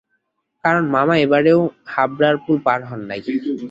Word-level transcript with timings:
কারণ, 0.63 0.83
মামা 0.95 1.15
এবারেও 1.17 1.59
হাবড়ার 1.93 2.35
পুল 2.43 2.57
পার 2.65 2.79
হন 2.89 3.01
নাই। 3.09 3.21